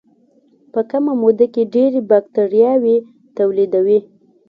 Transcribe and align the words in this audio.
په 0.73 0.81
کمه 0.91 1.13
موده 1.21 1.47
کې 1.53 1.63
ډېرې 1.73 1.99
باکتریاوې 2.09 2.97
تولیدوي. 3.37 3.99